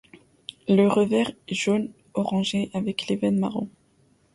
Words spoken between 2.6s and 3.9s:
avec les veines marron.